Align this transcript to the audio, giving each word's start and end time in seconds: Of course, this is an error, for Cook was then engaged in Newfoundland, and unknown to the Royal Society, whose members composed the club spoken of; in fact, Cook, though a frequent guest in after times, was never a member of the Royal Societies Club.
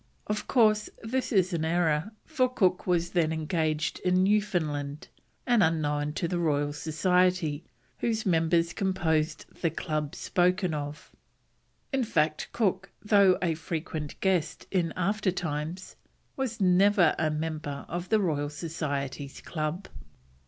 Of 0.25 0.47
course, 0.47 0.89
this 1.03 1.31
is 1.31 1.53
an 1.53 1.63
error, 1.63 2.11
for 2.25 2.49
Cook 2.49 2.87
was 2.87 3.11
then 3.11 3.31
engaged 3.31 3.99
in 3.99 4.23
Newfoundland, 4.23 5.09
and 5.45 5.61
unknown 5.61 6.13
to 6.13 6.27
the 6.27 6.39
Royal 6.39 6.73
Society, 6.73 7.63
whose 7.99 8.25
members 8.25 8.73
composed 8.73 9.45
the 9.61 9.69
club 9.69 10.15
spoken 10.15 10.73
of; 10.73 11.11
in 11.93 12.03
fact, 12.03 12.49
Cook, 12.51 12.89
though 13.03 13.37
a 13.43 13.53
frequent 13.53 14.19
guest 14.21 14.65
in 14.71 14.91
after 14.95 15.29
times, 15.29 15.97
was 16.35 16.59
never 16.59 17.13
a 17.19 17.29
member 17.29 17.85
of 17.87 18.09
the 18.09 18.19
Royal 18.19 18.49
Societies 18.49 19.39
Club. 19.39 19.87